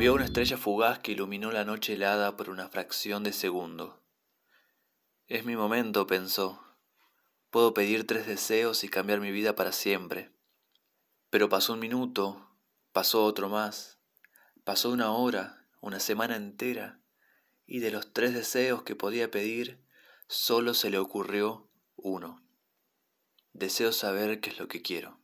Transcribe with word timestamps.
Vio 0.00 0.14
una 0.14 0.24
estrella 0.24 0.56
fugaz 0.56 0.98
que 1.00 1.12
iluminó 1.12 1.52
la 1.52 1.66
noche 1.66 1.92
helada 1.92 2.34
por 2.34 2.48
una 2.48 2.70
fracción 2.70 3.22
de 3.22 3.34
segundo. 3.34 4.02
Es 5.26 5.44
mi 5.44 5.56
momento, 5.56 6.06
pensó. 6.06 6.64
Puedo 7.50 7.74
pedir 7.74 8.06
tres 8.06 8.26
deseos 8.26 8.82
y 8.82 8.88
cambiar 8.88 9.20
mi 9.20 9.30
vida 9.30 9.54
para 9.54 9.72
siempre. 9.72 10.32
Pero 11.28 11.50
pasó 11.50 11.74
un 11.74 11.80
minuto, 11.80 12.50
pasó 12.92 13.22
otro 13.24 13.50
más, 13.50 13.98
pasó 14.64 14.88
una 14.88 15.12
hora, 15.12 15.68
una 15.82 16.00
semana 16.00 16.34
entera, 16.34 17.02
y 17.66 17.80
de 17.80 17.90
los 17.90 18.14
tres 18.14 18.32
deseos 18.32 18.82
que 18.84 18.96
podía 18.96 19.30
pedir, 19.30 19.84
solo 20.28 20.72
se 20.72 20.88
le 20.88 20.96
ocurrió 20.96 21.68
uno. 21.96 22.42
Deseo 23.52 23.92
saber 23.92 24.40
qué 24.40 24.48
es 24.48 24.58
lo 24.58 24.66
que 24.66 24.80
quiero. 24.80 25.20